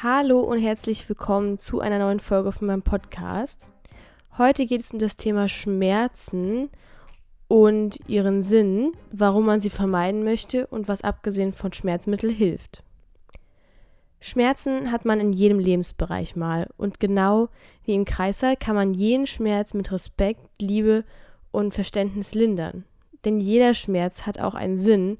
[0.00, 3.68] Hallo und herzlich willkommen zu einer neuen Folge von meinem Podcast.
[4.38, 6.70] Heute geht es um das Thema Schmerzen
[7.48, 12.84] und ihren Sinn, warum man sie vermeiden möchte und was abgesehen von Schmerzmitteln hilft.
[14.20, 17.48] Schmerzen hat man in jedem Lebensbereich mal und genau
[17.82, 21.04] wie im Kreißsaal kann man jeden Schmerz mit Respekt, Liebe
[21.50, 22.84] und Verständnis lindern.
[23.24, 25.18] Denn jeder Schmerz hat auch einen Sinn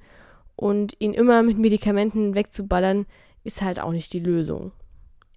[0.55, 3.07] und ihn immer mit Medikamenten wegzuballern,
[3.49, 4.73] ist halt auch nicht die Lösung.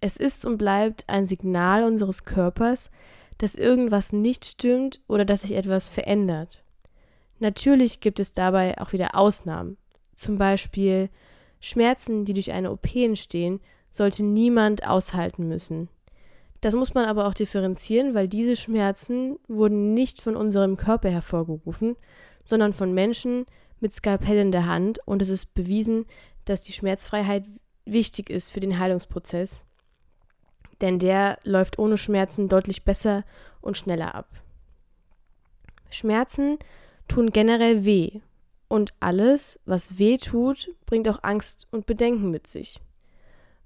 [0.02, 2.92] Es ist und bleibt ein Signal unseres Körpers,
[3.38, 6.62] dass irgendwas nicht stimmt oder dass sich etwas verändert.
[7.40, 9.78] Natürlich gibt es dabei auch wieder Ausnahmen.
[10.14, 11.10] Zum Beispiel
[11.62, 15.88] Schmerzen, die durch eine OP entstehen, sollte niemand aushalten müssen.
[16.60, 21.96] Das muss man aber auch differenzieren, weil diese Schmerzen wurden nicht von unserem Körper hervorgerufen,
[22.44, 23.46] sondern von Menschen
[23.80, 26.06] mit Skalpell in der Hand und es ist bewiesen,
[26.46, 27.46] dass die Schmerzfreiheit
[27.86, 29.66] wichtig ist für den Heilungsprozess,
[30.82, 33.24] denn der läuft ohne Schmerzen deutlich besser
[33.62, 34.28] und schneller ab.
[35.90, 36.58] Schmerzen
[37.08, 38.22] tun generell weh
[38.68, 42.80] und alles, was weh tut, bringt auch Angst und Bedenken mit sich.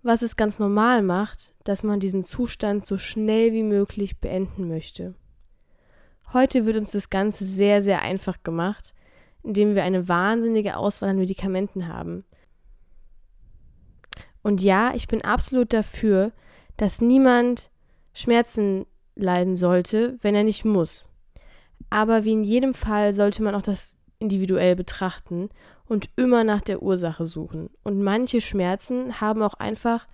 [0.01, 5.15] Was es ganz normal macht, dass man diesen Zustand so schnell wie möglich beenden möchte.
[6.33, 8.93] Heute wird uns das Ganze sehr, sehr einfach gemacht,
[9.43, 12.25] indem wir eine wahnsinnige Auswahl an Medikamenten haben,
[14.45, 16.31] und ja, ich bin absolut dafür,
[16.77, 17.71] dass niemand
[18.13, 21.09] Schmerzen leiden sollte, wenn er nicht muss.
[21.89, 25.49] Aber wie in jedem Fall sollte man auch das individuell betrachten
[25.87, 27.71] und immer nach der Ursache suchen.
[27.81, 30.05] Und manche Schmerzen haben auch einfach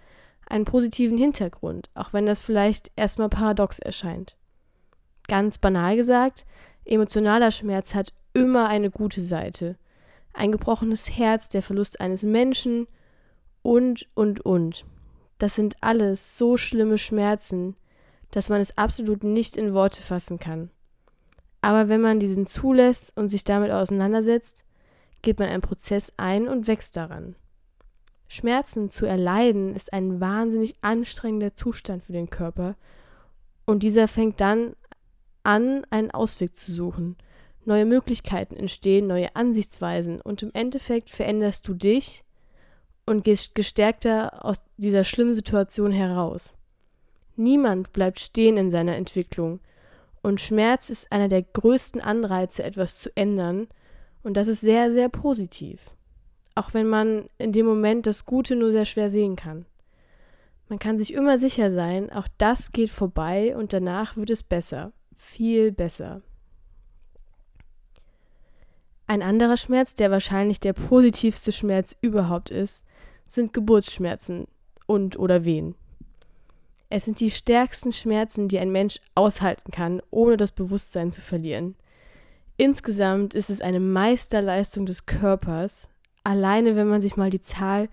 [0.48, 4.38] einen positiven Hintergrund, auch wenn das vielleicht erstmal paradox erscheint.
[5.28, 6.46] Ganz banal gesagt,
[6.86, 9.76] emotionaler Schmerz hat immer eine gute Seite.
[10.32, 12.88] Ein gebrochenes Herz, der Verlust eines Menschen,
[13.62, 14.86] und, und, und.
[15.38, 17.76] Das sind alles so schlimme Schmerzen,
[18.32, 20.70] dass man es absolut nicht in Worte fassen kann.
[21.62, 24.66] Aber wenn man diesen zulässt und sich damit auseinandersetzt,
[25.22, 27.36] geht man einen Prozess ein und wächst daran.
[28.28, 32.76] Schmerzen zu erleiden ist ein wahnsinnig anstrengender Zustand für den Körper
[33.66, 34.76] und dieser fängt dann
[35.44, 37.18] an, einen Ausweg zu suchen.
[37.66, 42.24] Neue Möglichkeiten entstehen, neue Ansichtsweisen und im Endeffekt veränderst du dich
[43.06, 46.58] und gehst gestärkter aus dieser schlimmen Situation heraus.
[47.36, 49.60] Niemand bleibt stehen in seiner Entwicklung
[50.22, 53.68] und Schmerz ist einer der größten Anreize, etwas zu ändern
[54.24, 55.96] und das ist sehr, sehr positiv.
[56.54, 59.66] Auch wenn man in dem Moment das Gute nur sehr schwer sehen kann.
[60.70, 64.92] Man kann sich immer sicher sein, auch das geht vorbei und danach wird es besser.
[65.16, 66.22] Viel besser.
[69.08, 72.86] Ein anderer Schmerz, der wahrscheinlich der positivste Schmerz überhaupt ist,
[73.34, 74.48] sind Geburtsschmerzen
[74.86, 75.76] und oder Wehen.
[76.90, 81.76] Es sind die stärksten Schmerzen, die ein Mensch aushalten kann, ohne das Bewusstsein zu verlieren.
[82.58, 85.88] Insgesamt ist es eine Meisterleistung des Körpers,
[86.24, 87.88] alleine wenn man sich mal die Zahl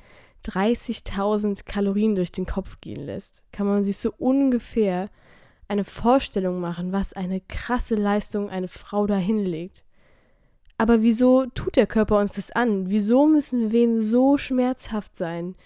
[0.46, 5.08] 30.000 Kalorien durch den Kopf gehen lässt, kann man sich so ungefähr
[5.68, 9.84] eine Vorstellung machen, was eine krasse Leistung eine Frau da hinlegt.
[10.78, 12.88] Aber wieso tut der Körper uns das an?
[12.88, 15.56] Wieso müssen Wehen so schmerzhaft sein?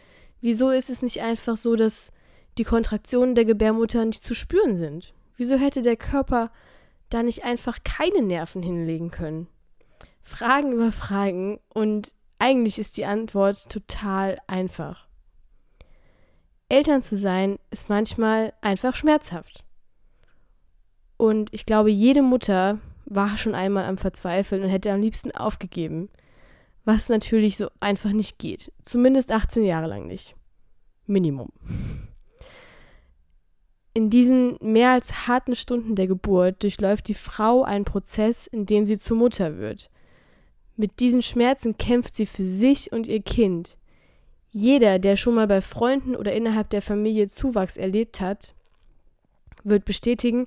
[0.41, 2.12] Wieso ist es nicht einfach so, dass
[2.59, 5.12] die Kontraktionen der Gebärmutter nicht zu spüren sind?
[5.37, 6.51] Wieso hätte der Körper
[7.11, 9.49] da nicht einfach keine Nerven hinlegen können?
[10.22, 15.06] Fragen über Fragen und eigentlich ist die Antwort total einfach.
[16.69, 19.62] Eltern zu sein ist manchmal einfach schmerzhaft.
[21.19, 22.78] Und ich glaube, jede Mutter
[23.15, 26.09] war schon einmal am Verzweifeln und hätte am liebsten aufgegeben.
[26.84, 28.73] Was natürlich so einfach nicht geht.
[28.83, 30.34] Zumindest 18 Jahre lang nicht.
[31.06, 31.51] Minimum.
[33.95, 38.86] In diesen mehr als harten Stunden der Geburt durchläuft die Frau einen Prozess, in dem
[38.86, 39.91] sie zur Mutter wird.
[40.77, 43.77] Mit diesen Schmerzen kämpft sie für sich und ihr Kind.
[44.51, 48.54] Jeder, der schon mal bei Freunden oder innerhalb der Familie Zuwachs erlebt hat,
[49.65, 50.47] wird bestätigen,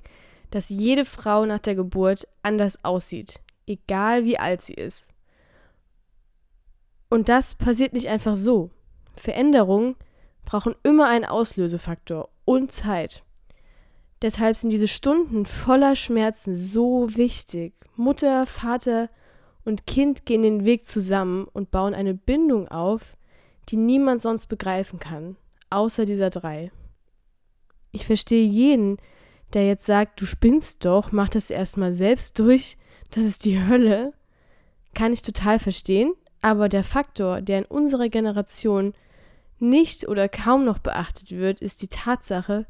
[0.52, 5.10] dass jede Frau nach der Geburt anders aussieht, egal wie alt sie ist.
[7.10, 8.72] Und das passiert nicht einfach so.
[9.14, 9.96] Veränderungen
[10.44, 13.24] brauchen immer einen Auslösefaktor und Zeit.
[14.22, 17.74] Deshalb sind diese Stunden voller Schmerzen so wichtig.
[17.96, 19.10] Mutter, Vater
[19.66, 23.18] und Kind gehen den Weg zusammen und bauen eine Bindung auf,
[23.70, 25.38] die niemand sonst begreifen kann,
[25.70, 26.72] außer dieser drei.
[27.92, 28.98] Ich verstehe jeden,
[29.56, 32.78] der jetzt sagt, du spinnst doch, mach das erstmal selbst durch,
[33.12, 34.14] das ist die Hölle,
[34.94, 38.94] kann ich total verstehen, aber der Faktor, der in unserer Generation
[39.58, 42.66] nicht oder kaum noch beachtet wird, ist die Tatsache,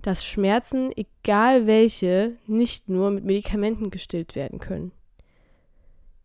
[0.00, 4.92] dass Schmerzen, egal welche, nicht nur mit Medikamenten gestillt werden können.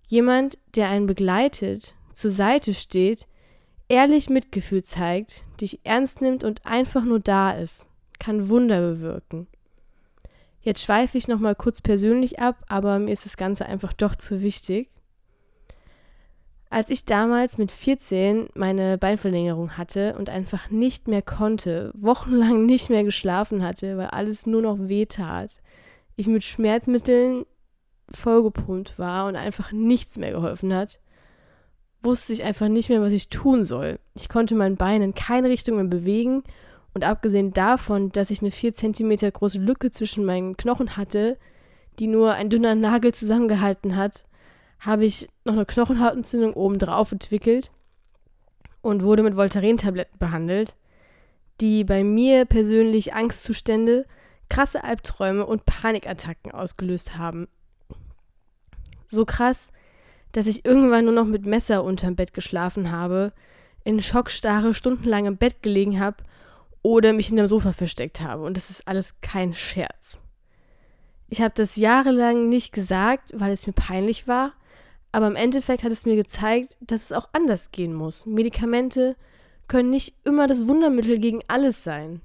[0.07, 3.27] Jemand, der einen begleitet, zur Seite steht,
[3.89, 7.88] ehrlich Mitgefühl zeigt, dich ernst nimmt und einfach nur da ist,
[8.19, 9.48] kann Wunder bewirken.
[10.63, 14.15] Jetzt schweife ich noch mal kurz persönlich ab, aber mir ist das Ganze einfach doch
[14.15, 14.89] zu wichtig.
[16.69, 22.89] Als ich damals mit 14 meine Beinverlängerung hatte und einfach nicht mehr konnte, wochenlang nicht
[22.89, 25.62] mehr geschlafen hatte, weil alles nur noch weh tat,
[26.15, 27.45] ich mit Schmerzmitteln
[28.09, 31.00] vollgepumpt war und einfach nichts mehr geholfen hat,
[32.01, 34.00] wusste ich einfach nicht mehr, was ich tun soll.
[34.16, 36.44] Ich konnte mein Bein in keine Richtung mehr bewegen
[36.94, 41.38] und abgesehen davon, dass ich eine 4 cm große Lücke zwischen meinen Knochen hatte,
[42.00, 44.25] die nur ein dünner Nagel zusammengehalten hat,
[44.80, 47.72] habe ich noch eine Knochenhautentzündung obendrauf entwickelt
[48.81, 50.75] und wurde mit Voltaren-Tabletten behandelt,
[51.62, 54.06] die bei mir persönlich Angstzustände,
[54.50, 57.48] krasse Albträume und Panikattacken ausgelöst haben.
[59.07, 59.69] So krass,
[60.31, 63.34] dass ich irgendwann nur noch mit Messer unterm Bett geschlafen habe,
[63.84, 66.18] in Schockstarre stundenlang im Bett gelegen habe
[66.83, 68.44] oder mich in dem Sofa versteckt habe.
[68.44, 70.21] Und das ist alles kein Scherz.
[71.30, 74.53] Ich habe das jahrelang nicht gesagt, weil es mir peinlich war,
[75.12, 78.27] aber im Endeffekt hat es mir gezeigt, dass es auch anders gehen muss.
[78.27, 79.15] Medikamente
[79.68, 82.21] können nicht immer das Wundermittel gegen alles sein.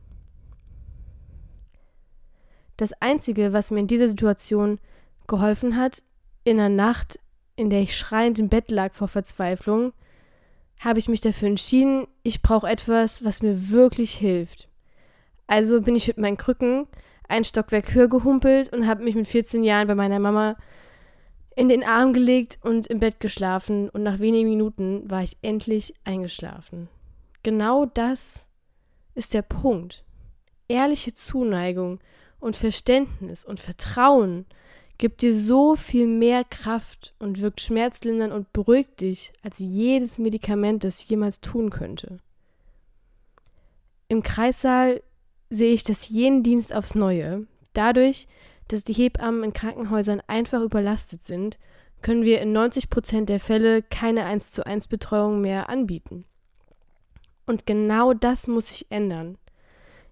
[2.77, 4.79] Das Einzige, was mir in dieser Situation
[5.27, 6.03] geholfen hat,
[6.45, 7.19] in der Nacht
[7.59, 9.93] in der ich schreiend im Bett lag vor Verzweiflung,
[10.79, 14.69] habe ich mich dafür entschieden, ich brauche etwas, was mir wirklich hilft.
[15.47, 16.87] Also bin ich mit meinen Krücken
[17.29, 20.57] ein Stockwerk höher gehumpelt und habe mich mit 14 Jahren bei meiner Mama
[21.57, 25.95] in den Arm gelegt und im Bett geschlafen und nach wenigen Minuten war ich endlich
[26.05, 26.89] eingeschlafen.
[27.43, 28.47] Genau das
[29.15, 30.05] ist der Punkt.
[30.69, 31.99] Ehrliche Zuneigung
[32.39, 34.47] und Verständnis und Vertrauen
[34.99, 40.83] gibt dir so viel mehr Kraft und wirkt schmerzlindernd und beruhigt dich, als jedes Medikament
[40.85, 42.19] das jemals tun könnte.
[44.09, 45.01] Im Kreissaal
[45.51, 47.47] sehe ich das jeden Dienst aufs Neue.
[47.73, 48.27] Dadurch,
[48.67, 51.59] dass die Hebammen in Krankenhäusern einfach überlastet sind,
[52.03, 56.25] können wir in 90 Prozent der Fälle keine 1 zu 1 Betreuung mehr anbieten.
[57.47, 59.39] Und genau das muss sich ändern.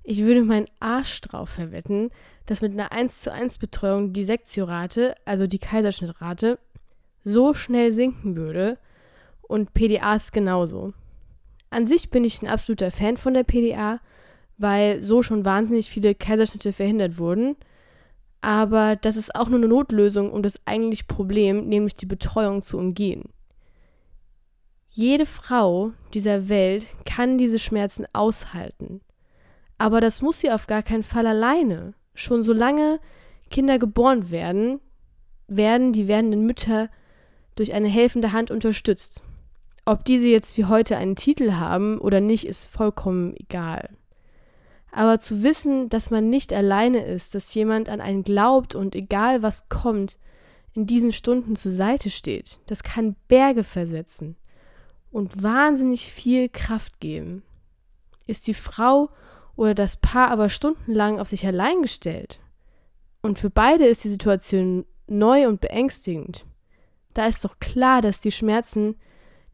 [0.02, 2.10] Ich würde meinen Arsch drauf verwetten,
[2.46, 6.58] dass mit einer 1 zu 1 Betreuung die Sektiorate, also die Kaiserschnittrate,
[7.25, 8.78] so schnell sinken würde
[9.43, 10.94] und PDAs genauso.
[11.70, 14.00] An sich bin ich ein absoluter Fan von der PDA,
[14.56, 17.56] weil so schon wahnsinnig viele Kaiserschnitte verhindert wurden.
[18.40, 22.78] Aber das ist auch nur eine Notlösung, um das eigentliche Problem, nämlich die Betreuung, zu
[22.78, 23.25] umgehen.
[24.88, 29.00] Jede Frau dieser Welt kann diese Schmerzen aushalten.
[29.78, 32.98] Aber das muss sie auf gar keinen Fall alleine schon solange
[33.50, 34.80] Kinder geboren werden,
[35.46, 36.90] werden die werdenden Mütter
[37.54, 39.22] durch eine helfende Hand unterstützt.
[39.84, 43.90] Ob diese jetzt wie heute einen Titel haben oder nicht, ist vollkommen egal.
[44.90, 49.42] Aber zu wissen, dass man nicht alleine ist, dass jemand an einen glaubt und egal
[49.42, 50.19] was kommt,
[50.72, 54.36] in diesen Stunden zur Seite steht, das kann Berge versetzen
[55.10, 57.43] und wahnsinnig viel Kraft geben.
[58.26, 59.08] Ist die Frau
[59.56, 62.41] oder das Paar aber stundenlang auf sich allein gestellt.
[63.22, 66.44] Und für beide ist die Situation neu und beängstigend.
[67.15, 68.96] Da ist doch klar, dass die Schmerzen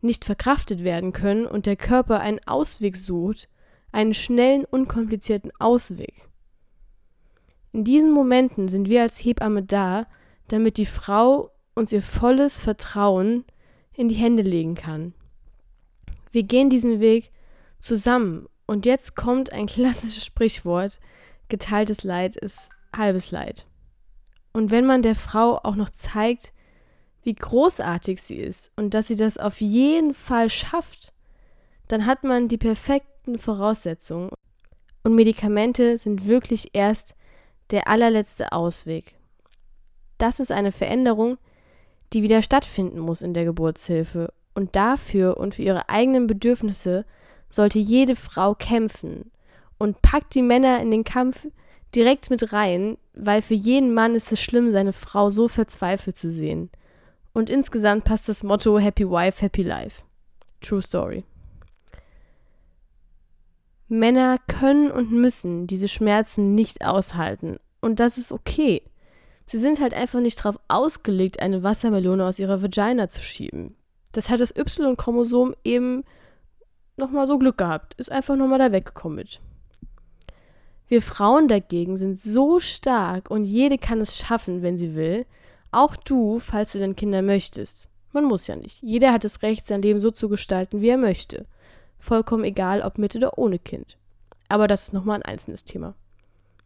[0.01, 3.49] nicht verkraftet werden können und der Körper einen Ausweg sucht,
[3.93, 6.29] einen schnellen, unkomplizierten Ausweg.
[7.73, 10.05] In diesen Momenten sind wir als Hebamme da,
[10.49, 13.45] damit die Frau uns ihr volles Vertrauen
[13.95, 15.15] in die Hände legen kann.
[16.33, 17.31] Wir gehen diesen Weg
[17.79, 20.99] zusammen und jetzt kommt ein klassisches Sprichwort,
[21.49, 23.67] geteiltes Leid ist halbes Leid.
[24.55, 26.53] Und wenn man der Frau auch noch zeigt,
[27.23, 31.13] wie großartig sie ist und dass sie das auf jeden Fall schafft,
[31.89, 34.31] dann hat man die perfekten Voraussetzungen.
[35.05, 37.15] Und Medikamente sind wirklich erst
[37.71, 39.15] der allerletzte Ausweg.
[40.17, 41.37] Das ist eine Veränderung,
[42.13, 44.33] die wieder stattfinden muss in der Geburtshilfe.
[44.55, 47.05] Und dafür und für ihre eigenen Bedürfnisse
[47.53, 49.31] sollte jede Frau kämpfen
[49.79, 51.47] und packt die Männer in den Kampf
[51.95, 56.31] direkt mit rein, weil für jeden Mann ist es schlimm, seine Frau so verzweifelt zu
[56.31, 56.71] sehen.
[57.35, 60.03] Und insgesamt passt das Motto Happy Wife, Happy Life.
[60.61, 61.25] True Story.
[63.89, 67.59] Männer können und müssen diese Schmerzen nicht aushalten.
[67.81, 68.83] Und das ist okay.
[69.45, 73.77] Sie sind halt einfach nicht darauf ausgelegt, eine Wassermelone aus ihrer Vagina zu schieben.
[74.13, 76.05] Das hat das Y-Chromosom eben
[76.97, 79.41] nochmal so Glück gehabt, ist einfach nochmal da weggekommen mit.
[80.89, 85.25] Wir Frauen dagegen sind so stark und jede kann es schaffen, wenn sie will.
[85.71, 87.89] Auch du, falls du deine Kinder möchtest.
[88.13, 88.83] Man muss ja nicht.
[88.83, 91.47] Jeder hat das Recht, sein Leben so zu gestalten, wie er möchte.
[91.99, 93.97] Vollkommen egal, ob mit oder ohne Kind.
[94.51, 95.95] Aber das ist nochmal ein einzelnes Thema.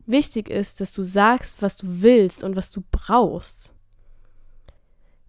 [0.06, 3.74] Wichtig ist, dass du sagst, was du willst und was du brauchst.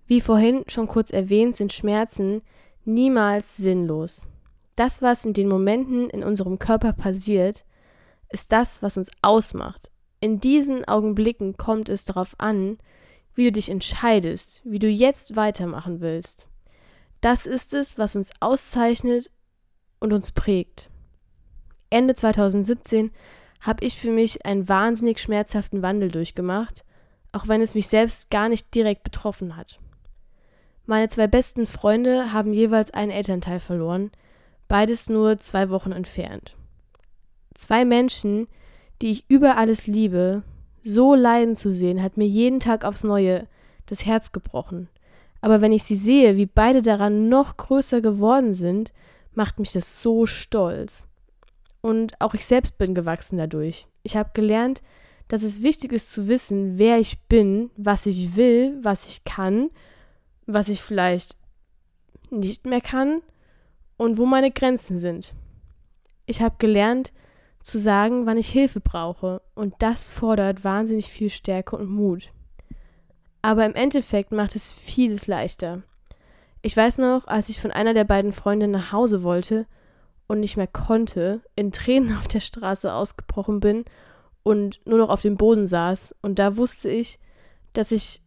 [0.08, 2.42] Wie vorhin schon kurz erwähnt, sind Schmerzen
[2.84, 4.26] niemals sinnlos.
[4.78, 7.66] Das, was in den Momenten in unserem Körper passiert,
[8.30, 9.90] ist das, was uns ausmacht.
[10.20, 12.78] In diesen Augenblicken kommt es darauf an,
[13.34, 16.48] wie du dich entscheidest, wie du jetzt weitermachen willst.
[17.22, 19.32] Das ist es, was uns auszeichnet
[20.00, 20.92] und uns prägt.
[21.90, 23.10] Ende 2017
[23.62, 26.86] habe ich für mich einen wahnsinnig schmerzhaften Wandel durchgemacht,
[27.32, 29.80] auch wenn es mich selbst gar nicht direkt betroffen hat.
[30.86, 34.12] Meine zwei besten Freunde haben jeweils einen Elternteil verloren,
[34.68, 36.56] beides nur zwei Wochen entfernt.
[37.54, 38.48] Zwei Menschen,
[39.02, 40.44] die ich über alles liebe,
[40.84, 43.48] so leiden zu sehen, hat mir jeden Tag aufs Neue
[43.86, 44.90] das Herz gebrochen.
[45.42, 48.94] Aber wenn ich sie sehe, wie beide daran noch größer geworden sind,
[49.34, 51.08] macht mich das so stolz.
[51.82, 53.88] Und auch ich selbst bin gewachsen dadurch.
[54.04, 54.82] Ich habe gelernt,
[55.28, 59.70] dass es wichtig ist zu wissen, wer ich bin, was ich will, was ich kann,
[60.46, 61.36] was ich vielleicht
[62.30, 63.22] nicht mehr kann
[63.98, 65.34] und wo meine Grenzen sind.
[66.26, 67.12] Ich habe gelernt,
[67.68, 69.42] zu sagen, wann ich Hilfe brauche.
[69.54, 72.32] Und das fordert wahnsinnig viel Stärke und Mut.
[73.42, 75.84] Aber im Endeffekt macht es vieles leichter.
[76.62, 79.68] Ich weiß noch, als ich von einer der beiden Freundinnen nach Hause wollte
[80.28, 83.86] und nicht mehr konnte, in Tränen auf der Straße ausgebrochen bin
[84.44, 86.16] und nur noch auf dem Boden saß.
[86.22, 87.20] Und da wusste ich,
[87.74, 88.22] dass ich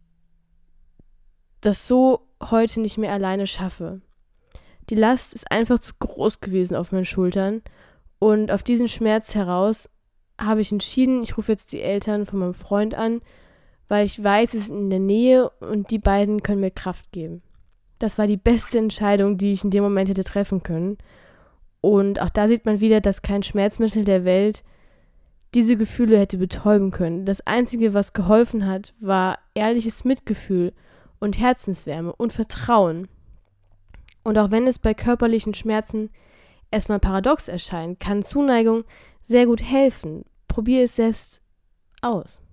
[1.61, 4.01] das so heute nicht mehr alleine schaffe.
[4.89, 7.61] Die Last ist einfach zu groß gewesen auf meinen Schultern
[8.19, 9.89] und auf diesen Schmerz heraus
[10.39, 13.21] habe ich entschieden, ich rufe jetzt die Eltern von meinem Freund an,
[13.87, 17.41] weil ich weiß, es ist in der Nähe und die beiden können mir Kraft geben.
[17.99, 20.97] Das war die beste Entscheidung, die ich in dem Moment hätte treffen können.
[21.81, 24.63] Und auch da sieht man wieder, dass kein Schmerzmittel der Welt
[25.53, 27.25] diese Gefühle hätte betäuben können.
[27.25, 30.73] Das Einzige, was geholfen hat, war ehrliches Mitgefühl
[31.19, 33.07] und Herzenswärme und Vertrauen.
[34.23, 36.09] Und auch wenn es bei körperlichen Schmerzen
[36.69, 38.83] erstmal paradox erscheint, kann Zuneigung
[39.23, 40.25] sehr gut helfen.
[40.47, 41.43] Probier es selbst
[42.01, 42.43] aus.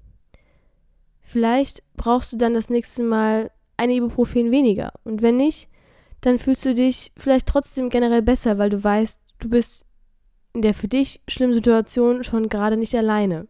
[1.23, 4.93] Vielleicht brauchst du dann das nächste Mal eine Ibuprofen weniger.
[5.05, 5.69] Und wenn nicht,
[6.21, 9.87] dann fühlst du dich vielleicht trotzdem generell besser, weil du weißt, du bist
[10.55, 13.47] in der für dich schlimmen Situation schon gerade nicht alleine.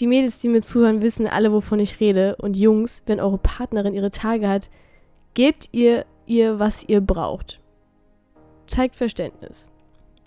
[0.00, 2.36] Die Mädels, die mir zuhören, wissen alle, wovon ich rede.
[2.36, 4.68] Und Jungs, wenn eure Partnerin ihre Tage hat,
[5.34, 7.62] gebt ihr ihr, was ihr braucht
[8.72, 9.70] zeigt Verständnis.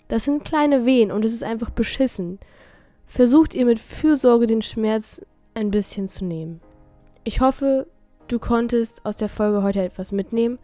[0.08, 2.38] Das sind kleine Wehen und es ist einfach beschissen.
[3.06, 6.60] Versucht ihr mit Fürsorge den Schmerz ein bisschen zu nehmen.
[7.24, 7.86] Ich hoffe,
[8.28, 10.58] du konntest aus der Folge heute etwas mitnehmen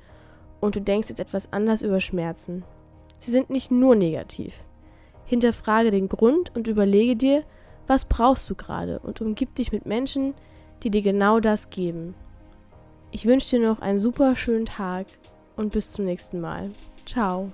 [0.60, 2.64] und du denkst jetzt etwas anders über Schmerzen.
[3.18, 4.54] Sie sind nicht nur negativ.
[5.24, 7.42] Hinterfrage den Grund und überlege dir,
[7.86, 10.34] was brauchst du gerade und umgib dich mit Menschen,
[10.82, 12.14] die dir genau das geben.
[13.14, 15.06] Ich wünsche dir noch einen super schönen Tag
[15.56, 16.70] und bis zum nächsten Mal.
[17.06, 17.52] Ciao.